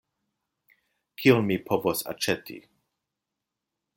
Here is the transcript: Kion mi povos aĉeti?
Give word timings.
Kion 1.23 1.45
mi 1.51 1.59
povos 1.69 2.03
aĉeti? 2.15 2.57